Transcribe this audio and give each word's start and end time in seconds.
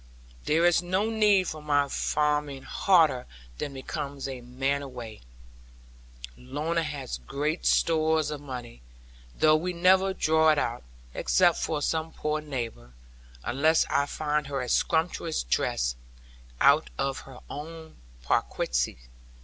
There 0.45 0.65
is 0.65 0.81
no 0.81 1.11
need 1.11 1.47
for 1.47 1.61
my 1.61 1.87
farming 1.87 2.63
harder 2.63 3.27
than 3.59 3.75
becomes 3.75 4.27
a 4.27 4.41
man 4.41 4.81
of 4.81 4.93
weight. 4.93 5.21
Lorna 6.37 6.81
has 6.81 7.19
great 7.19 7.67
stores 7.67 8.31
of 8.31 8.41
money, 8.41 8.81
though 9.37 9.55
we 9.55 9.73
never 9.73 10.11
draw 10.11 10.49
it 10.49 10.57
out, 10.57 10.81
except 11.13 11.59
for 11.59 11.83
some 11.83 12.13
poor 12.13 12.41
neighbor; 12.41 12.93
unless 13.43 13.85
I 13.91 14.07
find 14.07 14.47
her 14.47 14.59
a 14.61 14.69
sumptuous 14.69 15.43
dress, 15.43 15.95
out 16.59 16.89
of 16.97 17.19
her 17.29 17.37
own 17.47 17.97
perquisites. 18.23 19.05